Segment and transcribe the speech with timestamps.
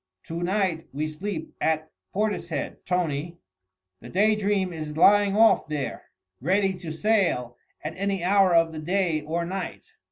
[0.23, 3.37] To night we sleep at Portishead, Tony.
[3.99, 6.05] The Day Dream is lying off there,
[6.41, 9.91] ready to sail at any hour of the day or night.